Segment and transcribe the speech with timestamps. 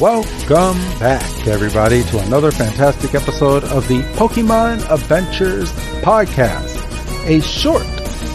[0.00, 5.72] Welcome back, everybody, to another fantastic episode of the Pokemon Adventures
[6.02, 6.76] Podcast,
[7.26, 7.86] a short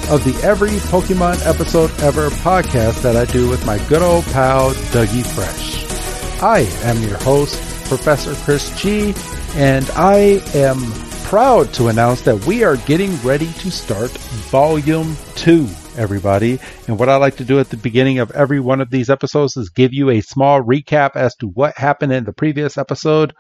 [0.09, 4.71] of the Every Pokemon Episode Ever podcast that I do with my good old pal,
[4.71, 6.41] Dougie Fresh.
[6.41, 9.13] I am your host, Professor Chris G,
[9.53, 10.91] and I am
[11.25, 14.09] proud to announce that we are getting ready to start
[14.49, 16.59] Volume 2 everybody.
[16.87, 19.57] And what I like to do at the beginning of every one of these episodes
[19.57, 23.33] is give you a small recap as to what happened in the previous episode.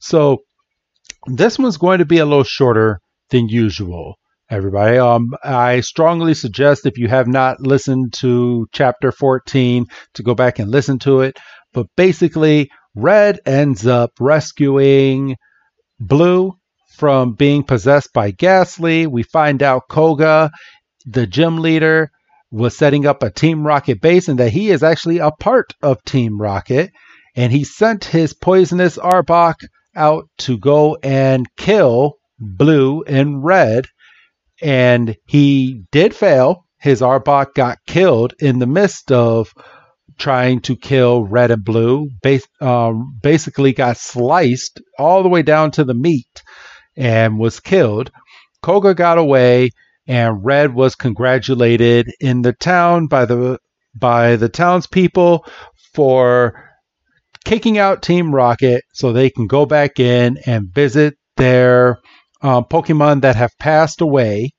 [0.00, 0.38] So
[1.26, 4.16] this one's going to be a little shorter than usual.
[4.50, 10.34] Everybody, um, I strongly suggest if you have not listened to chapter 14 to go
[10.34, 11.38] back and listen to it.
[11.72, 15.36] But basically, Red ends up rescuing
[16.00, 16.54] Blue
[16.96, 19.06] from being possessed by Gastly.
[19.06, 20.50] We find out Koga
[21.06, 22.10] the gym leader
[22.50, 26.02] was setting up a Team Rocket base and that he is actually a part of
[26.04, 26.90] Team Rocket.
[27.36, 29.54] And he sent his poisonous Arbok
[29.94, 33.86] out to go and kill Blue and Red.
[34.60, 36.64] And he did fail.
[36.78, 39.52] His Arbok got killed in the midst of
[40.18, 42.10] trying to kill Red and Blue.
[42.22, 46.42] Bas- um, basically, got sliced all the way down to the meat
[46.96, 48.10] and was killed.
[48.62, 49.70] Koga got away
[50.10, 53.60] and Red was congratulated in the town by the
[53.94, 55.46] by the townspeople
[55.94, 56.68] for
[57.44, 62.00] kicking out Team Rocket so they can go back in and visit their
[62.42, 64.50] um, Pokemon that have passed away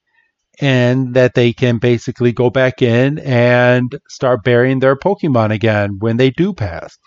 [0.61, 6.15] and that they can basically go back in and start burying their Pokemon again when
[6.15, 6.97] they do pass.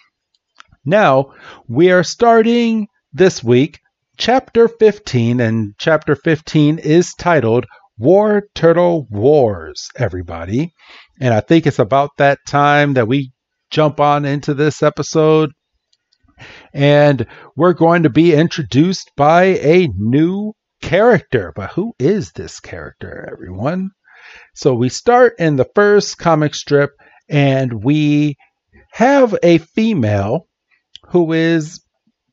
[0.85, 1.33] Now,
[1.67, 3.81] we are starting this week
[4.19, 7.65] chapter 15, and chapter 15 is titled
[8.01, 10.73] Wartortle Wars, everybody.
[11.21, 13.33] And I think it's about that time that we
[13.71, 15.53] jump on into this episode.
[16.73, 21.53] And we're going to be introduced by a new character.
[21.55, 23.91] But who is this character, everyone?
[24.55, 26.91] So we start in the first comic strip,
[27.29, 28.37] and we
[28.93, 30.49] have a female
[31.11, 31.84] who is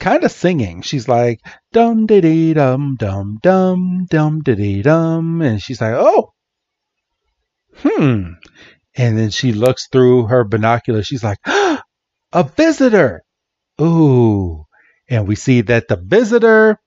[0.01, 0.81] kind of singing.
[0.81, 1.39] She's like
[1.72, 6.34] dum diddy dum dum dum dum diddy dum, and she's like, oh,
[7.78, 8.34] hmm.
[8.97, 11.07] And then she looks through her binoculars.
[11.07, 13.22] She's like, a visitor.
[13.79, 14.66] Ooh.
[15.09, 16.78] And we see that the visitor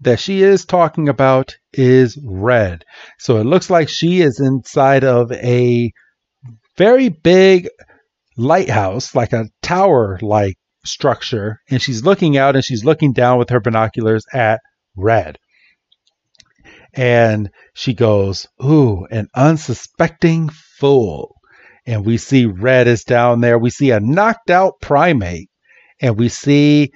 [0.00, 2.84] that she is talking about is red.
[3.18, 5.92] So it looks like she is inside of a
[6.76, 7.68] very big
[8.36, 13.50] lighthouse, like a tower like structure and she's looking out and she's looking down with
[13.50, 14.60] her binoculars at
[14.96, 15.38] Red.
[16.92, 21.34] And she goes, Ooh, an unsuspecting fool.
[21.86, 23.58] And we see Red is down there.
[23.58, 25.50] We see a knocked out primate.
[26.00, 26.92] And we see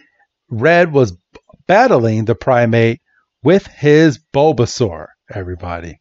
[0.51, 1.17] Red was
[1.67, 3.01] battling the primate
[3.43, 6.01] with his Bulbasaur, everybody.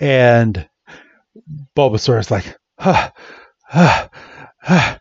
[0.00, 0.68] And
[1.76, 3.10] Bulbasaur is like, huh,
[3.62, 4.08] huh,
[4.60, 4.98] huh.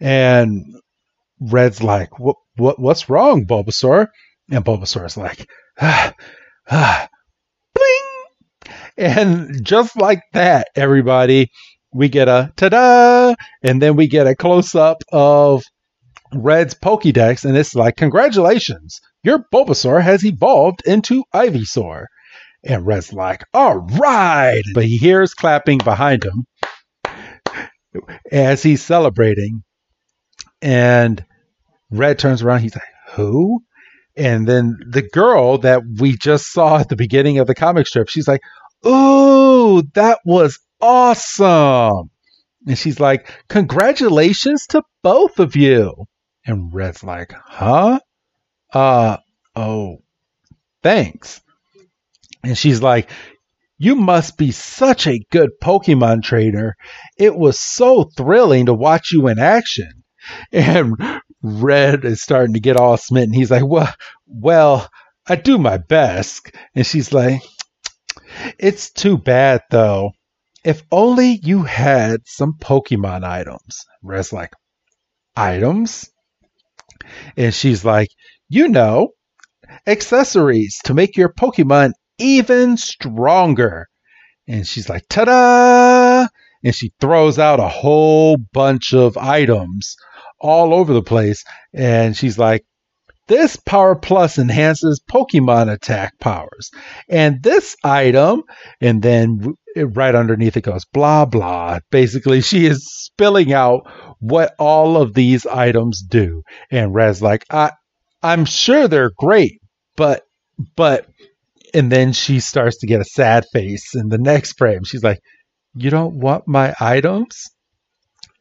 [0.00, 0.74] And
[1.40, 4.08] Red's like, what, what, what's wrong, Bulbasaur?
[4.50, 5.48] And Bulbasaur's like,
[5.80, 6.12] ah,
[6.70, 7.08] ah,
[7.74, 8.76] bling.
[8.96, 11.50] And just like that, everybody,
[11.92, 15.64] we get a ta-da, and then we get a close-up of
[16.34, 22.04] Red's Pokédex, and it's like, congratulations, your Bulbasaur has evolved into Ivysaur.
[22.62, 24.62] And Red's like, all right.
[24.74, 26.46] But he hears clapping behind him
[28.30, 29.62] as he's celebrating.
[30.60, 31.24] And
[31.90, 32.60] Red turns around.
[32.60, 33.62] He's like, who?
[34.16, 38.08] And then the girl that we just saw at the beginning of the comic strip,
[38.08, 38.42] she's like,
[38.86, 42.10] ooh, that was awesome.
[42.66, 46.06] And she's like, congratulations to both of you.
[46.44, 48.00] And Red's like, huh?
[48.72, 49.16] Uh,
[49.56, 49.98] oh,
[50.82, 51.40] thanks.
[52.42, 53.10] And she's like,
[53.78, 56.76] you must be such a good Pokemon trainer.
[57.16, 59.90] It was so thrilling to watch you in action.
[60.52, 60.96] And
[61.42, 63.32] Red is starting to get all smitten.
[63.32, 63.92] He's like, "Well,
[64.26, 64.88] well,
[65.28, 67.42] I do my best." And she's like,
[68.58, 70.12] It's too bad though.
[70.64, 73.84] If only you had some Pokemon items.
[74.02, 74.52] Red's like,
[75.36, 76.10] items?
[77.36, 78.08] And she's like,
[78.48, 79.10] you know,
[79.86, 83.88] accessories to make your Pokemon even stronger.
[84.46, 86.26] And she's like, ta da!
[86.62, 89.96] And she throws out a whole bunch of items
[90.40, 91.44] all over the place.
[91.72, 92.64] And she's like,
[93.30, 96.70] this Power Plus enhances Pokemon attack powers.
[97.08, 98.42] And this item,
[98.80, 101.78] and then right underneath it goes blah blah.
[101.90, 103.82] Basically, she is spilling out
[104.18, 106.42] what all of these items do.
[106.72, 107.70] And Red's like, I,
[108.22, 109.60] I'm sure they're great,
[109.96, 110.24] but,
[110.74, 111.06] but,
[111.72, 114.82] and then she starts to get a sad face in the next frame.
[114.84, 115.20] She's like,
[115.74, 117.48] You don't want my items?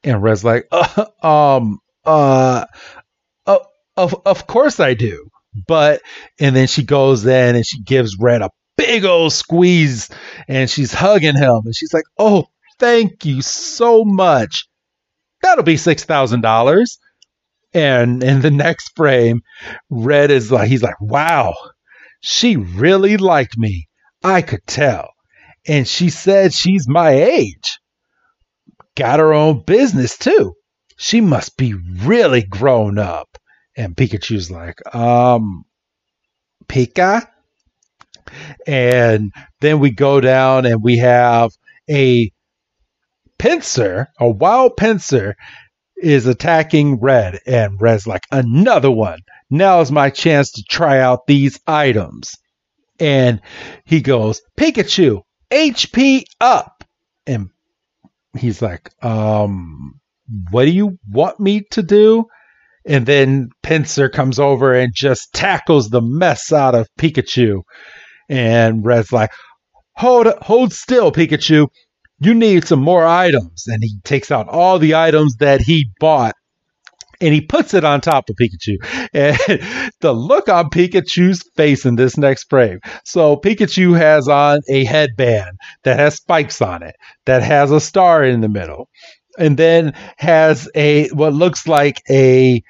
[0.03, 2.65] And Red's like, uh, um, uh,
[3.45, 3.59] uh,
[3.97, 5.29] of, of course I do.
[5.67, 6.01] But,
[6.39, 10.09] and then she goes in and she gives Red a big old squeeze
[10.47, 12.45] and she's hugging him and she's like, Oh,
[12.77, 14.67] thank you so much.
[15.41, 16.97] That'll be $6,000.
[17.73, 19.41] And in the next frame,
[19.89, 21.53] Red is like, he's like, wow,
[22.21, 23.87] she really liked me.
[24.23, 25.09] I could tell.
[25.67, 27.79] And she said she's my age.
[28.95, 30.55] Got her own business too.
[31.01, 33.37] She must be really grown up.
[33.77, 35.63] And Pikachu's like, um,
[36.67, 37.25] Pika?
[38.67, 39.31] And
[39.61, 41.51] then we go down and we have
[41.89, 42.29] a
[43.39, 45.35] Pinsir, a wild Pinsir,
[45.95, 49.19] is attacking Red, and Red's like, another one.
[49.49, 52.35] Now is my chance to try out these items.
[52.99, 53.39] And
[53.85, 56.83] he goes, Pikachu, HP up.
[57.25, 57.51] And
[58.37, 60.01] he's like, um,
[60.51, 62.25] what do you want me to do?
[62.85, 67.61] And then Pinsir comes over and just tackles the mess out of Pikachu.
[68.29, 69.31] And Red's like,
[69.95, 71.67] hold, hold still, Pikachu
[72.19, 73.65] you need some more items.
[73.67, 76.35] And he takes out all the items that he bought
[77.21, 78.77] and he puts it on top of Pikachu.
[79.13, 82.79] And the look on Pikachu's face in this next frame.
[83.05, 86.95] So Pikachu has on a headband that has spikes on it,
[87.25, 88.89] that has a star in the middle,
[89.37, 92.61] and then has a what looks like a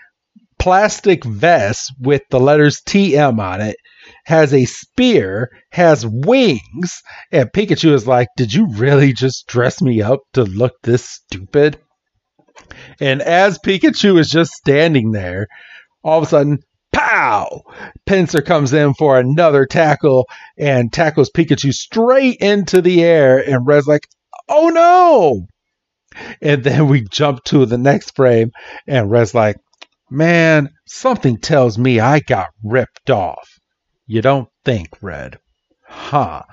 [0.58, 3.78] plastic vest with the letters TM on it
[4.26, 7.02] has a spear, has wings,
[7.32, 11.80] and Pikachu is like, Did you really just dress me up to look this stupid?
[13.00, 15.48] And as Pikachu is just standing there,
[16.04, 16.60] all of a sudden,
[16.94, 17.62] pow!
[18.06, 20.28] Pinsir comes in for another tackle
[20.58, 23.38] and tackles Pikachu straight into the air.
[23.38, 24.08] And Red's like,
[24.48, 25.48] Oh no!
[26.42, 28.52] And then we jump to the next frame,
[28.88, 29.58] and Red's like,
[30.10, 33.48] Man, something tells me I got ripped off.
[34.08, 35.38] You don't think, Red.
[35.86, 36.44] Huh.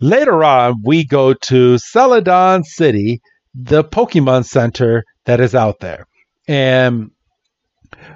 [0.00, 3.20] Later on, we go to Celadon City,
[3.54, 6.06] the Pokemon Center that is out there.
[6.48, 7.10] And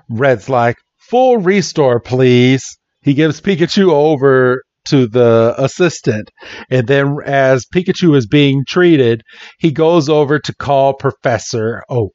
[0.09, 2.79] Red's like, full restore, please.
[3.03, 6.31] He gives Pikachu over to the assistant.
[6.71, 9.23] And then, as Pikachu is being treated,
[9.59, 12.15] he goes over to call Professor Oak.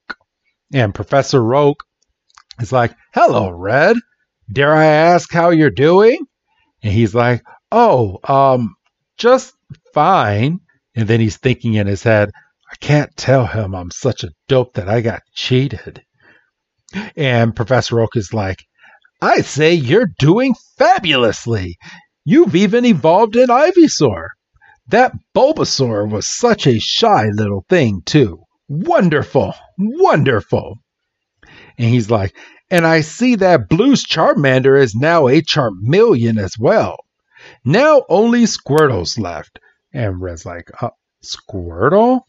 [0.74, 1.84] And Professor Oak
[2.60, 3.98] is like, Hello, Red.
[4.52, 6.20] Dare I ask how you're doing?
[6.82, 7.42] And he's like,
[7.72, 8.76] Oh, um,
[9.18, 9.54] just
[9.94, 10.60] fine.
[10.96, 12.30] And then he's thinking in his head,
[12.72, 16.04] I can't tell him I'm such a dope that I got cheated.
[17.16, 18.64] And Professor Oak is like,
[19.22, 21.78] I say you're doing fabulously.
[22.26, 24.28] You've even evolved an Ivysaur.
[24.88, 28.44] That Bulbasaur was such a shy little thing, too.
[28.68, 30.78] Wonderful, wonderful.
[31.78, 32.36] And he's like,
[32.70, 36.98] and I see that Blue's Charmander is now a Charmeleon as well.
[37.66, 39.60] Now only Squirtle's left.
[39.94, 40.90] And Red's like, uh,
[41.24, 42.22] Squirtle?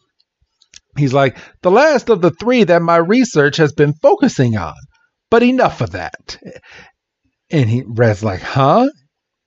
[0.96, 4.74] He's like, the last of the three that my research has been focusing on.
[5.30, 6.38] But enough of that.
[7.50, 8.88] And he Red's like, huh?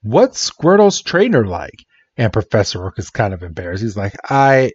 [0.01, 1.83] What's Squirtle's trainer like?
[2.17, 3.83] And Professor Oak is kind of embarrassed.
[3.83, 4.71] He's like, I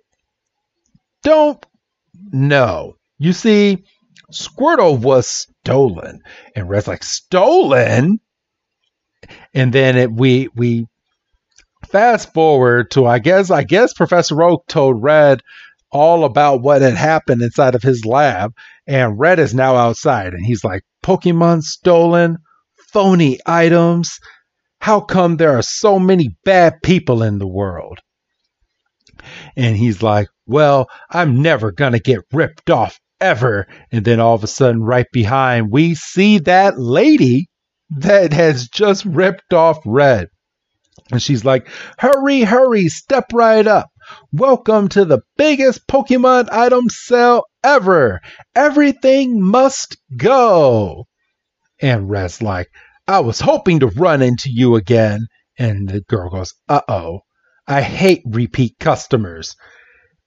[1.23, 1.65] don't
[2.33, 2.97] know.
[3.19, 3.85] You see,
[4.33, 6.21] Squirtle was stolen.
[6.55, 8.21] And Red's like, stolen?
[9.55, 10.87] And then it, we we
[11.87, 15.43] fast forward to I guess I guess Professor Oak told Red
[15.91, 18.55] all about what had happened inside of his lab,
[18.87, 22.39] and Red is now outside, and he's like, Pokemon stolen,
[22.93, 24.19] phony items.
[24.83, 28.01] How come there are so many bad people in the world?
[29.55, 33.69] And he's like, Well, I'm never gonna get ripped off ever.
[33.93, 37.49] And then all of a sudden, right behind, we see that lady
[37.91, 40.27] that has just ripped off Red.
[41.13, 43.89] And she's like, hurry, hurry, step right up.
[44.33, 48.21] Welcome to the biggest Pokemon item sale ever.
[48.57, 51.07] Everything must go.
[51.81, 52.69] And Red's like,
[53.07, 55.27] I was hoping to run into you again.
[55.59, 57.21] And the girl goes, uh oh,
[57.67, 59.55] I hate repeat customers.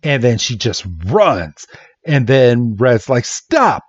[0.04, 1.66] And then she just runs.
[2.06, 3.84] And then Red's like, stop,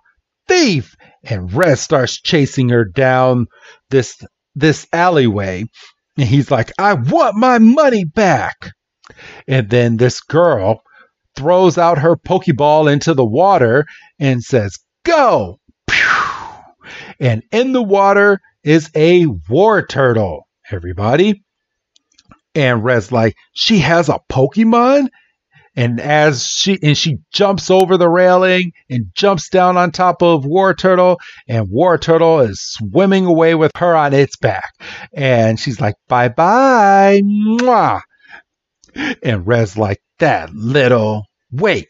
[0.47, 0.95] thief.
[1.23, 3.47] And Red starts chasing her down
[3.89, 4.17] this,
[4.55, 5.65] this alleyway.
[6.17, 8.71] And he's like, I want my money back.
[9.47, 10.81] And then this girl
[11.35, 13.85] throws out her Pokeball into the water
[14.19, 15.59] and says, Go!
[17.19, 21.41] And in the water is a Wartortle, everybody.
[22.53, 25.07] And Red's like, She has a Pokemon?
[25.77, 30.43] And as she and she jumps over the railing and jumps down on top of
[30.43, 34.73] Wartortle, and Wartortle is swimming away with her on its back.
[35.13, 37.21] And she's like, bye bye.
[37.23, 38.01] Mwah.
[39.23, 41.87] And Red's like, that little wait.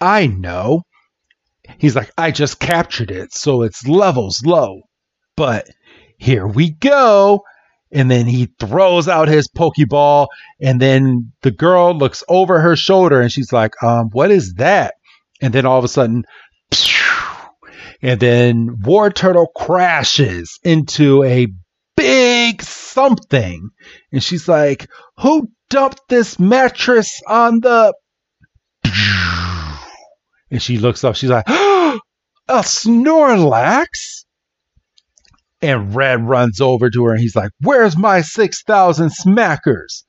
[0.00, 0.82] I know.
[1.78, 4.80] He's like, I just captured it, so its levels low.
[5.36, 5.68] But
[6.18, 7.42] here we go.
[7.92, 10.26] And then he throws out his pokeball
[10.60, 14.94] and then the girl looks over her shoulder and she's like um what is that?
[15.40, 16.24] And then all of a sudden
[18.02, 21.46] and then Wartortle crashes into a
[21.96, 23.70] big something.
[24.12, 27.94] And she's like who dumped this mattress on the
[30.50, 32.00] and she looks up she's like a
[32.48, 34.24] snorlax
[35.64, 40.04] and Red runs over to her and he's like, Where's my 6,000 smackers?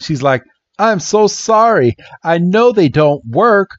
[0.00, 0.42] She's like,
[0.78, 1.96] I'm so sorry.
[2.22, 3.70] I know they don't work,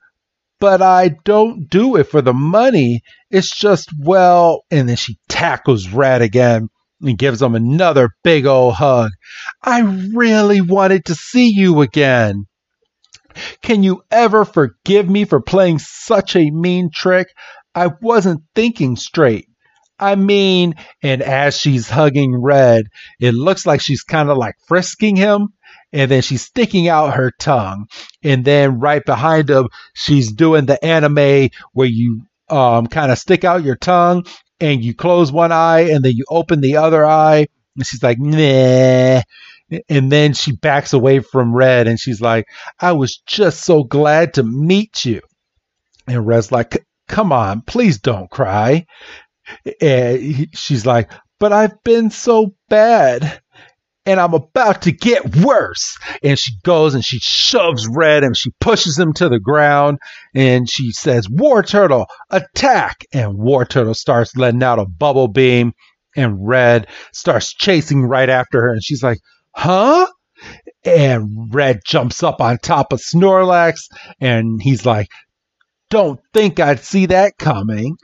[0.59, 3.01] but I don't do it for the money.
[3.29, 6.69] It's just, well, and then she tackles Red again
[7.01, 9.11] and gives him another big old hug.
[9.61, 12.45] I really wanted to see you again.
[13.61, 17.27] Can you ever forgive me for playing such a mean trick?
[17.73, 19.47] I wasn't thinking straight.
[19.99, 22.87] I mean, and as she's hugging Red,
[23.19, 25.49] it looks like she's kind of like frisking him.
[25.93, 27.87] And then she's sticking out her tongue.
[28.21, 33.45] And then right behind him, she's doing the anime where you um, kind of stick
[33.45, 34.25] out your tongue
[34.59, 37.47] and you close one eye and then you open the other eye.
[37.77, 39.21] And she's like, nah.
[39.89, 42.45] And then she backs away from Red and she's like,
[42.79, 45.21] I was just so glad to meet you.
[46.07, 48.85] And Red's like, come on, please don't cry.
[49.81, 53.41] And she's like, but I've been so bad
[54.05, 55.97] and I'm about to get worse.
[56.23, 59.99] And she goes and she shoves Red and she pushes him to the ground
[60.33, 63.05] and she says, Wartortle, attack.
[63.13, 65.73] And Wartortle starts letting out a bubble beam
[66.15, 68.71] and Red starts chasing right after her.
[68.71, 69.19] And she's like,
[69.53, 70.07] huh?
[70.83, 73.87] And Red jumps up on top of Snorlax
[74.19, 75.07] and he's like,
[75.89, 77.97] don't think I'd see that coming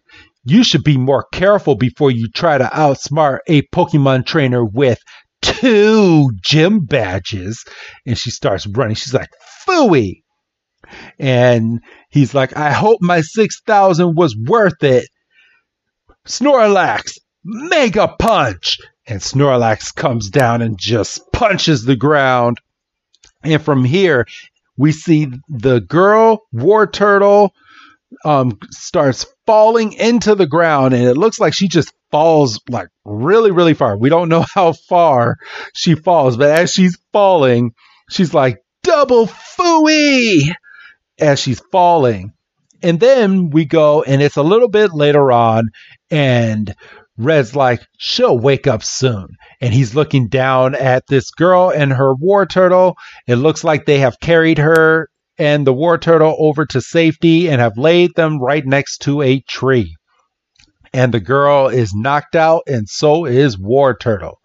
[0.43, 4.99] you should be more careful before you try to outsmart a Pokemon trainer with
[5.41, 7.63] two gym badges.
[8.05, 8.95] And she starts running.
[8.95, 9.29] She's like,
[9.67, 10.23] Fooey.
[11.19, 15.07] And he's like, I hope my 6,000 was worth it.
[16.27, 18.79] Snorlax, Mega Punch.
[19.07, 22.57] And Snorlax comes down and just punches the ground.
[23.43, 24.27] And from here,
[24.77, 27.49] we see the girl, Wartortle,
[28.23, 33.51] um, starts falling into the ground and it looks like she just falls like really,
[33.51, 33.97] really far.
[33.97, 35.37] We don't know how far
[35.73, 37.73] she falls, but as she's falling,
[38.09, 40.53] she's like, double fooey
[41.19, 42.33] as she's falling.
[42.83, 45.69] And then we go and it's a little bit later on
[46.09, 46.73] and
[47.17, 49.27] Red's like, she'll wake up soon.
[49.59, 52.95] And he's looking down at this girl and her Wartortle.
[53.27, 57.77] It looks like they have carried her and the Wartortle over to safety and have
[57.77, 59.95] laid them right next to a tree.
[60.93, 64.35] And the girl is knocked out, and so is Wartortle.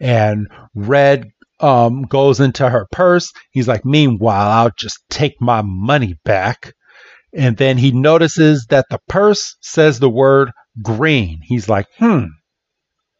[0.00, 1.26] And Red
[1.60, 3.30] um, goes into her purse.
[3.50, 6.72] He's like, Meanwhile, I'll just take my money back.
[7.34, 10.50] And then he notices that the purse says the word
[10.82, 11.40] green.
[11.42, 12.24] He's like, Hmm,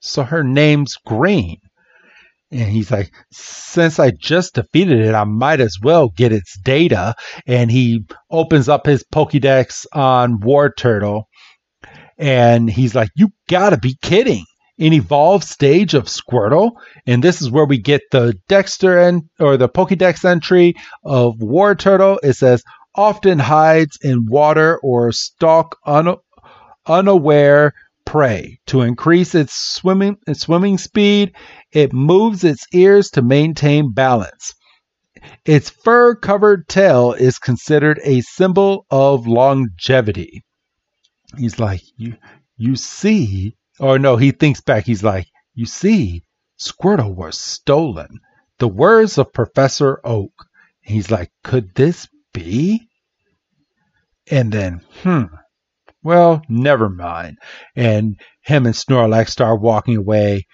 [0.05, 1.59] so her name's Green.
[2.53, 7.15] And he's like, since I just defeated it, I might as well get its data.
[7.47, 11.25] And he opens up his Pokedex on Wartortle.
[12.19, 14.45] And he's like, you gotta be kidding.
[14.79, 16.73] An evolved stage of Squirtle.
[17.07, 22.19] And this is where we get the Dexter and or the Pokedex entry of Wartortle.
[22.23, 22.63] It says,
[22.95, 26.17] often hides in water or stalk un-
[26.87, 27.73] unaware
[28.05, 28.59] prey.
[28.67, 31.35] To increase its swimming, its swimming speed,
[31.73, 34.55] it moves its ears to maintain balance.
[35.45, 40.45] Its fur covered tail is considered a symbol of longevity.
[41.37, 42.17] He's like, You
[42.57, 46.25] you see, or no, he thinks back, he's like, You see,
[46.59, 48.21] Squirtle was stolen.
[48.59, 50.33] The words of Professor Oak.
[50.81, 52.89] He's like, Could this be?
[54.31, 55.25] And then, hmm,
[56.03, 57.39] well, never mind.
[57.77, 60.47] And him and Snorlax start walking away.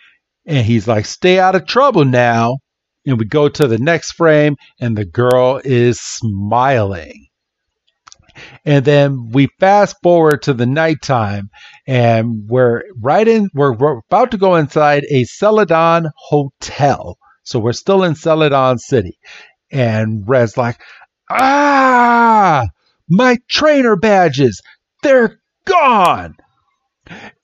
[0.46, 2.58] And he's like, stay out of trouble now.
[3.06, 7.28] And we go to the next frame, and the girl is smiling.
[8.64, 11.48] And then we fast forward to the nighttime,
[11.86, 17.16] and we're right in, we're, we're about to go inside a Celadon hotel.
[17.44, 19.18] So we're still in Celadon City.
[19.72, 20.80] And Red's like,
[21.30, 22.66] ah,
[23.08, 24.60] my trainer badges,
[25.02, 26.36] they're gone.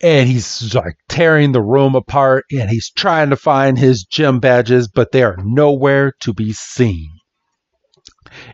[0.03, 4.89] And he's like tearing the room apart and he's trying to find his gym badges,
[4.89, 7.09] but they are nowhere to be seen.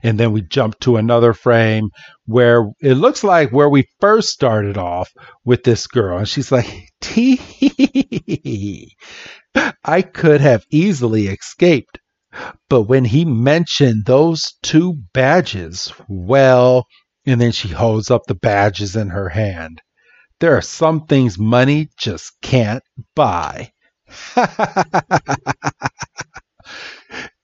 [0.02, 1.88] And then we jump to another frame
[2.26, 5.10] where it looks like where we first started off
[5.44, 6.18] with this girl.
[6.18, 6.68] And she's like,
[7.00, 8.94] Tee,
[9.84, 11.98] I could have easily escaped.
[12.68, 16.86] But when he mentioned those two badges, well,
[17.30, 19.80] and then she holds up the badges in her hand.
[20.40, 22.82] There are some things money just can't
[23.14, 23.70] buy.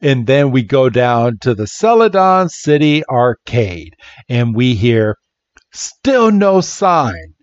[0.00, 3.94] and then we go down to the Celadon City Arcade
[4.28, 5.18] and we hear
[5.72, 7.34] still no sign.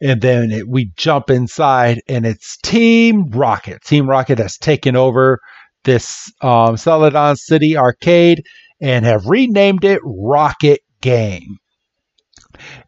[0.00, 3.82] And then it, we jump inside and it's Team Rocket.
[3.84, 5.38] Team Rocket has taken over
[5.84, 8.42] this um, Celadon City Arcade
[8.80, 11.58] and have renamed it Rocket Game.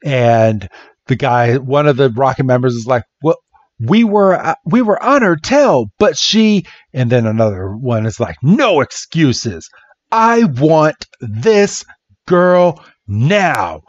[0.04, 0.68] And
[1.06, 3.38] the guy, one of the Rocket members, is like, "Well,
[3.80, 8.20] we were uh, we were on her tail, but she." And then another one is
[8.20, 9.68] like, "No excuses.
[10.10, 11.84] I want this
[12.26, 13.82] girl now."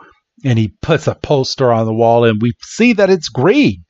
[0.45, 3.83] And he puts a poster on the wall, and we see that it's green.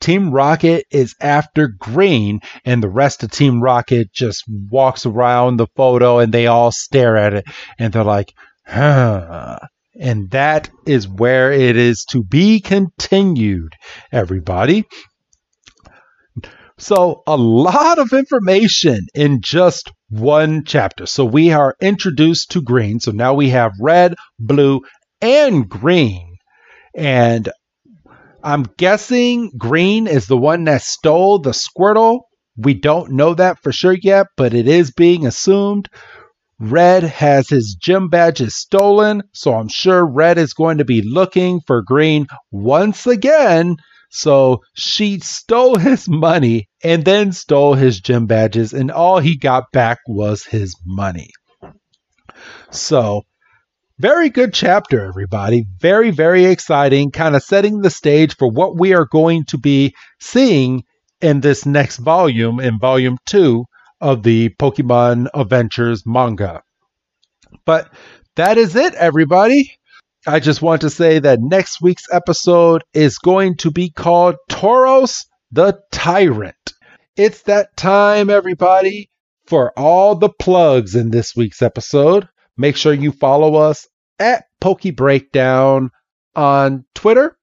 [0.00, 5.68] Team Rocket is after Green, and the rest of Team Rocket just walks around the
[5.74, 7.44] photo and they all stare at it
[7.78, 8.34] and they're like,
[8.66, 9.58] huh.
[9.98, 13.74] And that is where it is to be continued,
[14.10, 14.86] everybody.
[16.78, 21.06] So, a lot of information in just one chapter.
[21.06, 22.98] So, we are introduced to green.
[23.00, 24.80] So, now we have red, blue,
[25.20, 26.36] and green.
[26.96, 27.48] And
[28.42, 32.20] I'm guessing green is the one that stole the Squirtle.
[32.56, 35.88] We don't know that for sure yet, but it is being assumed.
[36.64, 41.60] Red has his gym badges stolen, so I'm sure Red is going to be looking
[41.66, 43.78] for Green once again.
[44.10, 49.72] So she stole his money and then stole his gym badges, and all he got
[49.72, 51.30] back was his money.
[52.70, 53.22] So,
[53.98, 55.64] very good chapter, everybody.
[55.80, 59.94] Very, very exciting, kind of setting the stage for what we are going to be
[60.20, 60.84] seeing
[61.20, 63.64] in this next volume, in volume two
[64.02, 66.62] of the Pokemon Adventures manga.
[67.64, 67.90] But
[68.36, 69.78] that is it, everybody.
[70.26, 75.24] I just want to say that next week's episode is going to be called Tauros
[75.50, 76.56] the Tyrant.
[77.16, 79.08] It's that time, everybody,
[79.46, 82.28] for all the plugs in this week's episode.
[82.56, 83.86] Make sure you follow us
[84.18, 85.90] at Poke Breakdown
[86.34, 87.36] on Twitter.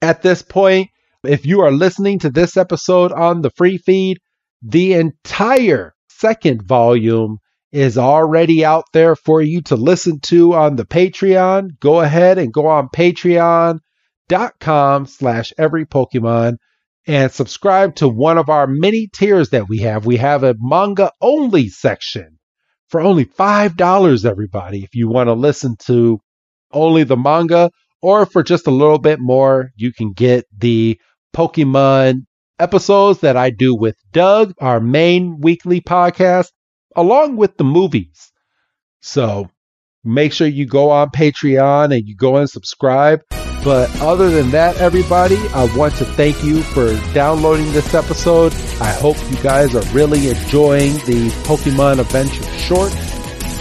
[0.00, 0.90] At this point,
[1.24, 4.18] if you are listening to this episode on the free feed,
[4.64, 7.38] the entire second volume
[7.70, 11.78] is already out there for you to listen to on the Patreon.
[11.80, 13.80] Go ahead and go on patreon.com
[15.06, 16.56] slash every Pokemon
[17.06, 20.06] and subscribe to one of our many tiers that we have.
[20.06, 22.38] We have a manga only section
[22.88, 24.84] for only $5, everybody.
[24.84, 26.20] If you want to listen to
[26.72, 30.98] only the manga, or for just a little bit more, you can get the
[31.34, 32.26] Pokemon
[32.58, 36.50] episodes that I do with Doug, our main weekly podcast,
[36.96, 38.32] along with the movies.
[39.00, 39.50] So
[40.04, 43.22] make sure you go on Patreon and you go and subscribe.
[43.64, 48.52] But other than that, everybody, I want to thank you for downloading this episode.
[48.80, 52.94] I hope you guys are really enjoying the Pokemon Adventure short.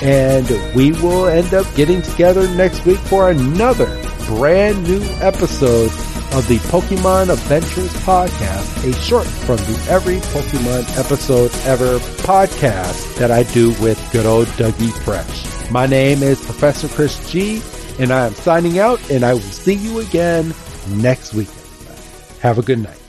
[0.04, 3.86] And we will end up getting together next week for another
[4.26, 5.90] brand new episode
[6.34, 13.30] of the Pokemon Adventures podcast, a short from the Every Pokemon Episode Ever podcast that
[13.30, 15.70] I do with good old Dougie Fresh.
[15.70, 17.62] My name is Professor Chris G,
[18.00, 20.56] and I am signing out, and I will see you again
[20.90, 21.50] next week.
[22.40, 23.03] Have a good night.